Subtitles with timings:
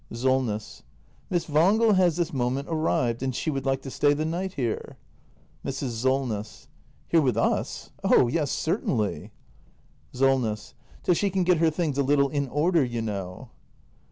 [0.11, 0.81] Solness.
[1.29, 4.97] Miss Wangel has this moment arrived; and she would like to stay the night here.
[5.63, 5.89] Mrs.
[5.91, 6.67] Solness.
[7.07, 7.91] Here with us?
[8.03, 9.29] Oh yes, certainly.
[10.11, 10.73] Solness.
[11.03, 13.49] Till she can get her things a little in order, you know.